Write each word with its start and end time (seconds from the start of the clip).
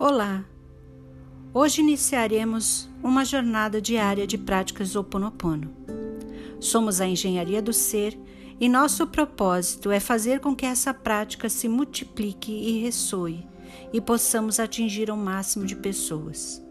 Olá! 0.00 0.46
Hoje 1.52 1.82
iniciaremos 1.82 2.88
uma 3.02 3.22
jornada 3.22 3.82
diária 3.82 4.26
de 4.26 4.38
práticas 4.38 4.96
Oponopono. 4.96 5.70
Somos 6.58 7.02
a 7.02 7.06
Engenharia 7.06 7.60
do 7.60 7.70
Ser 7.70 8.18
e 8.58 8.66
nosso 8.66 9.06
propósito 9.06 9.90
é 9.90 10.00
fazer 10.00 10.40
com 10.40 10.56
que 10.56 10.64
essa 10.64 10.94
prática 10.94 11.50
se 11.50 11.68
multiplique 11.68 12.50
e 12.50 12.80
ressoe 12.80 13.46
e 13.92 14.00
possamos 14.00 14.58
atingir 14.58 15.10
o 15.10 15.16
máximo 15.18 15.66
de 15.66 15.76
pessoas. 15.76 16.64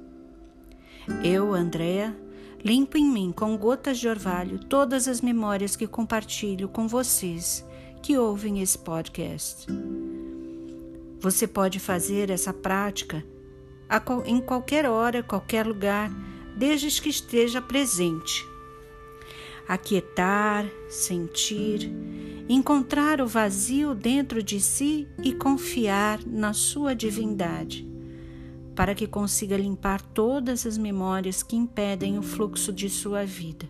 Eu, 1.24 1.54
Andréa, 1.54 2.20
limpo 2.66 2.98
em 2.98 3.06
mim 3.06 3.32
com 3.32 3.56
gotas 3.56 4.00
de 4.00 4.08
orvalho 4.08 4.58
todas 4.58 5.08
as 5.08 5.22
memórias 5.22 5.76
que 5.76 5.86
compartilho 5.86 6.68
com 6.68 6.88
vocês 6.88 7.64
que 8.02 8.18
ouvem 8.18 8.60
esse 8.60 8.80
podcast. 8.80 9.68
Você 11.20 11.46
pode 11.46 11.80
fazer 11.80 12.30
essa 12.30 12.54
prática 12.54 13.24
em 14.26 14.40
qualquer 14.40 14.86
hora, 14.86 15.24
qualquer 15.24 15.66
lugar, 15.66 16.12
desde 16.56 17.02
que 17.02 17.10
esteja 17.10 17.62
presente. 17.62 18.48
Aquietar, 19.68 20.66
sentir, 20.90 21.92
encontrar 22.48 23.22
o 23.22 23.28
vazio 23.28 23.94
dentro 23.94 24.42
de 24.42 24.60
si 24.60 25.08
e 25.22 25.34
confiar 25.34 26.20
na 26.26 26.54
sua 26.54 26.96
divindade, 26.96 27.88
para 28.76 28.96
que 28.96 29.06
consiga 29.06 29.58
limpar 29.58 30.02
todas 30.02 30.66
as 30.66 30.78
memórias 30.78 31.44
que 31.44 31.56
impedem 31.56 32.18
o 32.18 32.24
fluxo 32.24 32.72
de 32.72 32.90
sua 32.90 33.26
vida, 33.26 33.68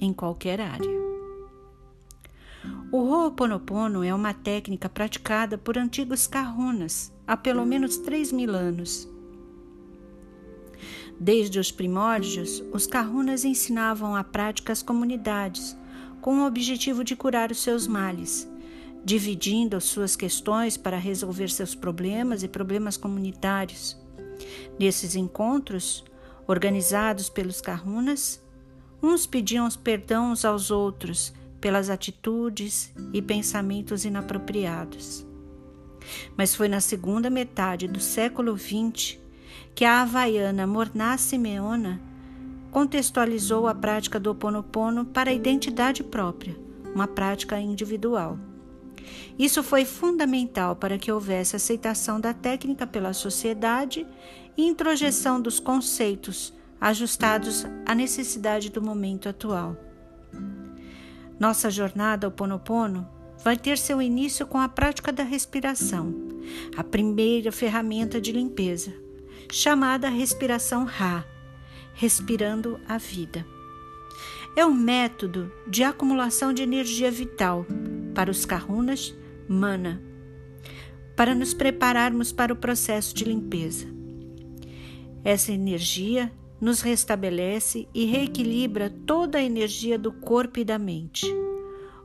em 0.00 0.12
qualquer 0.12 0.60
área. 0.60 1.07
O 2.90 2.98
Ho'oponopono 2.98 4.02
é 4.02 4.14
uma 4.14 4.32
técnica 4.32 4.88
praticada 4.88 5.58
por 5.58 5.76
antigos 5.76 6.26
kahunas 6.26 7.12
há 7.26 7.36
pelo 7.36 7.66
menos 7.66 7.98
3 7.98 8.32
mil 8.32 8.54
anos. 8.54 9.06
Desde 11.20 11.58
os 11.58 11.70
primórdios, 11.70 12.62
os 12.72 12.86
kahunas 12.86 13.44
ensinavam 13.44 14.16
a 14.16 14.24
prática 14.24 14.72
às 14.72 14.82
comunidades, 14.82 15.76
com 16.20 16.38
o 16.38 16.46
objetivo 16.46 17.04
de 17.04 17.14
curar 17.14 17.50
os 17.50 17.60
seus 17.62 17.86
males, 17.86 18.48
dividindo 19.04 19.76
as 19.76 19.84
suas 19.84 20.16
questões 20.16 20.76
para 20.76 20.96
resolver 20.96 21.48
seus 21.50 21.74
problemas 21.74 22.42
e 22.42 22.48
problemas 22.48 22.96
comunitários. 22.96 23.96
Nesses 24.78 25.14
encontros, 25.14 26.04
organizados 26.46 27.28
pelos 27.28 27.60
kahunas, 27.60 28.42
uns 29.02 29.26
pediam 29.26 29.68
perdão 29.70 30.32
aos 30.44 30.70
outros 30.70 31.34
pelas 31.60 31.90
atitudes 31.90 32.92
e 33.12 33.20
pensamentos 33.20 34.04
inapropriados. 34.04 35.26
Mas 36.36 36.54
foi 36.54 36.68
na 36.68 36.80
segunda 36.80 37.28
metade 37.28 37.88
do 37.88 38.00
século 38.00 38.56
XX 38.56 39.18
que 39.74 39.84
a 39.84 40.02
havaiana 40.02 40.66
Morná 40.66 41.16
Simeona 41.16 42.00
contextualizou 42.70 43.66
a 43.66 43.74
prática 43.74 44.20
do 44.20 44.30
Ho 44.30 44.32
Oponopono 44.32 45.04
para 45.04 45.30
a 45.30 45.34
identidade 45.34 46.04
própria, 46.04 46.56
uma 46.94 47.06
prática 47.06 47.58
individual. 47.58 48.38
Isso 49.38 49.62
foi 49.62 49.84
fundamental 49.84 50.76
para 50.76 50.98
que 50.98 51.10
houvesse 51.10 51.56
aceitação 51.56 52.20
da 52.20 52.34
técnica 52.34 52.86
pela 52.86 53.12
sociedade 53.12 54.06
e 54.56 54.66
introjeção 54.66 55.40
dos 55.40 55.60
conceitos 55.60 56.52
ajustados 56.80 57.64
à 57.86 57.94
necessidade 57.94 58.70
do 58.70 58.82
momento 58.82 59.28
atual. 59.28 59.87
Nossa 61.38 61.70
jornada 61.70 62.26
ao 62.26 62.32
Ponopono 62.32 63.08
vai 63.44 63.56
ter 63.56 63.78
seu 63.78 64.02
início 64.02 64.46
com 64.46 64.58
a 64.58 64.68
prática 64.68 65.12
da 65.12 65.22
respiração, 65.22 66.12
a 66.76 66.82
primeira 66.82 67.52
ferramenta 67.52 68.20
de 68.20 68.32
limpeza, 68.32 68.92
chamada 69.50 70.08
respiração 70.08 70.84
Ra, 70.84 71.24
respirando 71.94 72.80
a 72.88 72.98
vida. 72.98 73.46
É 74.56 74.66
um 74.66 74.74
método 74.74 75.52
de 75.68 75.84
acumulação 75.84 76.52
de 76.52 76.62
energia 76.62 77.10
vital 77.10 77.64
para 78.14 78.30
os 78.30 78.44
kahunas, 78.44 79.14
mana, 79.48 80.02
para 81.14 81.34
nos 81.34 81.54
prepararmos 81.54 82.32
para 82.32 82.52
o 82.52 82.56
processo 82.56 83.14
de 83.14 83.24
limpeza. 83.24 83.86
Essa 85.22 85.52
energia 85.52 86.32
nos 86.60 86.80
restabelece 86.80 87.88
e 87.94 88.04
reequilibra 88.04 88.90
toda 89.06 89.38
a 89.38 89.42
energia 89.42 89.98
do 89.98 90.12
corpo 90.12 90.58
e 90.58 90.64
da 90.64 90.78
mente. 90.78 91.26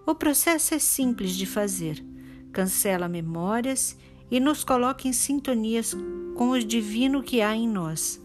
O 0.05 0.13
processo 0.13 0.73
é 0.73 0.79
simples 0.79 1.35
de 1.35 1.45
fazer, 1.45 2.03
cancela 2.51 3.07
memórias 3.07 3.97
e 4.29 4.39
nos 4.39 4.63
coloca 4.63 5.07
em 5.07 5.13
sintonias 5.13 5.95
com 6.35 6.49
o 6.49 6.59
divino 6.59 7.23
que 7.23 7.41
há 7.41 7.55
em 7.55 7.67
nós. 7.67 8.21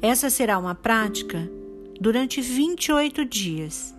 Essa 0.00 0.30
será 0.30 0.58
uma 0.58 0.74
prática 0.74 1.50
durante 2.00 2.40
28 2.40 3.24
dias. 3.24 3.94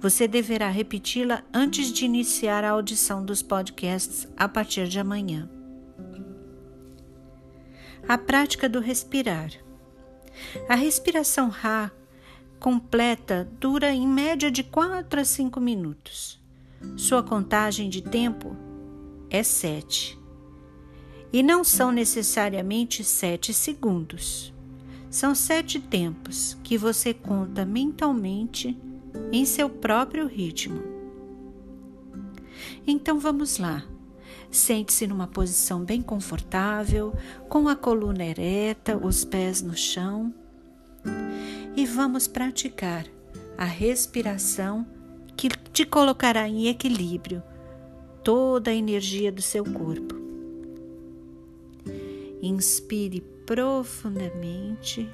Você 0.00 0.26
deverá 0.26 0.68
repeti-la 0.68 1.42
antes 1.52 1.92
de 1.92 2.04
iniciar 2.04 2.64
a 2.64 2.70
audição 2.70 3.24
dos 3.24 3.42
podcasts 3.42 4.26
a 4.36 4.48
partir 4.48 4.88
de 4.88 4.98
amanhã. 4.98 5.48
A 8.08 8.16
prática 8.16 8.68
do 8.68 8.80
respirar. 8.80 9.50
A 10.68 10.74
respiração 10.74 11.48
Ra 11.48 11.90
completa 12.58 13.48
dura 13.58 13.92
em 13.92 14.06
média 14.06 14.50
de 14.50 14.62
4 14.62 15.20
a 15.20 15.24
5 15.24 15.60
minutos. 15.60 16.40
Sua 16.96 17.22
contagem 17.22 17.88
de 17.88 18.02
tempo 18.02 18.56
é 19.28 19.42
7. 19.42 20.18
E 21.32 21.42
não 21.42 21.62
são 21.62 21.92
necessariamente 21.92 23.04
7 23.04 23.54
segundos. 23.54 24.52
São 25.10 25.34
sete 25.34 25.80
tempos 25.80 26.56
que 26.62 26.78
você 26.78 27.12
conta 27.12 27.64
mentalmente 27.64 28.78
em 29.32 29.44
seu 29.44 29.68
próprio 29.68 30.28
ritmo. 30.28 30.80
Então 32.86 33.18
vamos 33.18 33.58
lá. 33.58 33.84
Sente-se 34.50 35.06
numa 35.06 35.28
posição 35.28 35.84
bem 35.84 36.02
confortável, 36.02 37.14
com 37.48 37.68
a 37.68 37.76
coluna 37.76 38.24
ereta, 38.24 38.96
os 38.96 39.24
pés 39.24 39.62
no 39.62 39.76
chão. 39.76 40.34
E 41.76 41.86
vamos 41.86 42.26
praticar 42.26 43.06
a 43.56 43.64
respiração 43.64 44.84
que 45.36 45.48
te 45.72 45.86
colocará 45.86 46.48
em 46.48 46.66
equilíbrio 46.66 47.42
toda 48.24 48.70
a 48.70 48.74
energia 48.74 49.30
do 49.30 49.40
seu 49.40 49.64
corpo. 49.64 50.16
Inspire 52.42 53.20
profundamente, 53.46 55.08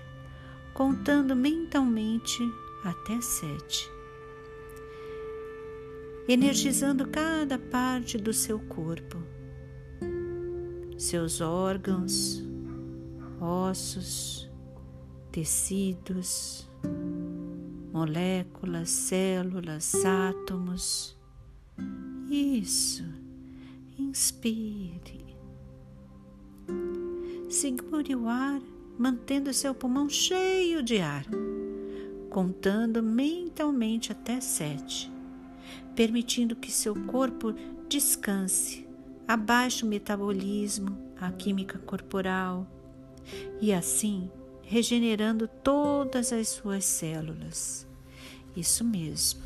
contando 0.73 1.37
mentalmente 1.37 2.39
até 2.85 3.21
sete 3.21 3.96
energizando 6.29 7.07
cada 7.07 7.57
parte 7.57 8.19
do 8.19 8.33
seu 8.33 8.59
corpo, 8.59 9.19
seus 10.99 11.41
órgãos, 11.41 12.43
ossos, 13.41 14.51
tecidos, 15.31 16.69
moléculas, 17.93 18.91
células, 18.91 19.95
átomos. 20.05 21.17
Isso. 22.29 23.05
Inspire. 23.99 25.37
Segure 27.49 28.17
o 28.17 28.29
ar, 28.29 28.61
mantendo 28.99 29.55
seu 29.55 29.75
pulmão 29.75 30.09
cheio 30.09 30.83
de 30.83 30.99
ar, 30.99 31.25
contando 32.29 33.03
mentalmente 33.03 34.11
até 34.11 34.41
sete 34.41 35.16
permitindo 35.95 36.57
que 36.57 36.71
seu 36.71 36.95
corpo 37.05 37.55
descanse, 37.89 38.87
abaixe 39.27 39.85
o 39.85 39.89
metabolismo, 39.89 40.97
a 41.21 41.31
química 41.33 41.79
corporal 41.79 42.67
e 43.61 43.73
assim 43.73 44.31
regenerando 44.63 45.49
todas 45.49 46.33
as 46.33 46.49
suas 46.49 46.85
células. 46.85 47.87
Isso 48.57 48.85
mesmo. 48.85 49.43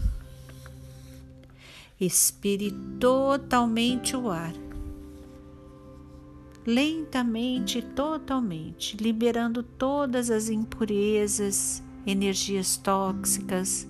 Expire 2.00 2.72
totalmente 2.99 4.17
o 4.17 4.31
ar. 4.31 4.55
Lentamente, 6.67 7.82
totalmente, 7.82 8.96
liberando 8.96 9.62
todas 9.62 10.31
as 10.31 10.49
impurezas, 10.49 11.82
energias 12.06 12.76
tóxicas, 12.76 13.87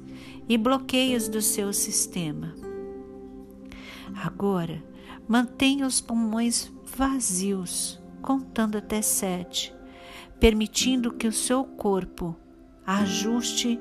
e 0.49 0.57
bloqueios 0.59 1.29
do 1.29 1.41
seu 1.41 1.73
sistema. 1.73 2.55
Agora, 4.25 4.83
mantenha 5.29 5.87
os 5.87 6.01
pulmões 6.01 6.71
vazios, 6.85 8.01
contando 8.21 8.77
até 8.77 9.01
sete, 9.01 9.75
permitindo 10.39 11.13
que 11.13 11.27
o 11.27 11.33
seu 11.33 11.65
corpo 11.65 12.37
ajuste 12.87 13.79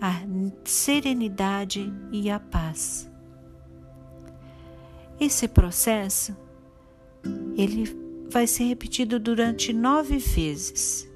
a 0.00 0.22
serenidade 0.64 1.92
e 2.10 2.30
a 2.30 2.40
paz. 2.40 3.10
Esse 5.18 5.48
processo 5.48 6.36
ele 7.56 7.84
vai 8.30 8.46
ser 8.46 8.64
repetido 8.64 9.18
durante 9.18 9.72
nove 9.72 10.18
vezes. 10.18 11.08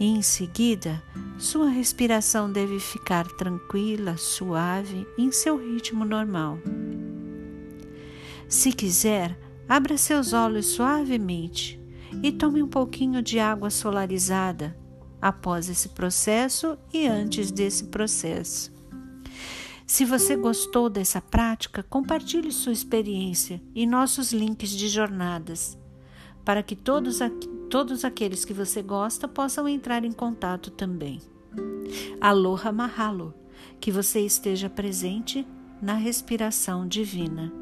E 0.00 0.06
em 0.06 0.22
seguida, 0.22 1.02
sua 1.38 1.68
respiração 1.68 2.50
deve 2.50 2.78
ficar 2.78 3.26
tranquila, 3.26 4.16
suave, 4.16 5.06
em 5.16 5.32
seu 5.32 5.56
ritmo 5.56 6.04
normal. 6.04 6.58
Se 8.48 8.72
quiser, 8.72 9.38
abra 9.68 9.98
seus 9.98 10.32
olhos 10.32 10.66
suavemente 10.66 11.80
e 12.22 12.32
tome 12.32 12.62
um 12.62 12.68
pouquinho 12.68 13.22
de 13.22 13.38
água 13.38 13.70
solarizada 13.70 14.76
após 15.20 15.68
esse 15.68 15.90
processo 15.90 16.78
e 16.92 17.06
antes 17.06 17.50
desse 17.50 17.84
processo. 17.84 18.72
Se 19.86 20.04
você 20.04 20.36
gostou 20.36 20.88
dessa 20.88 21.20
prática, 21.20 21.82
compartilhe 21.82 22.52
sua 22.52 22.72
experiência 22.72 23.60
e 23.74 23.86
nossos 23.86 24.32
links 24.32 24.70
de 24.70 24.86
jornadas, 24.86 25.78
para 26.44 26.62
que 26.62 26.74
todos, 26.74 27.18
todos 27.68 28.04
aqueles 28.04 28.44
que 28.44 28.52
você 28.52 28.82
gosta 28.82 29.28
possam 29.28 29.68
entrar 29.68 30.04
em 30.04 30.12
contato 30.12 30.70
também. 30.70 31.20
Aloha 32.20 32.72
Mahalo, 32.72 33.34
que 33.80 33.90
você 33.90 34.20
esteja 34.20 34.68
presente 34.68 35.46
na 35.80 35.94
respiração 35.94 36.86
divina. 36.86 37.52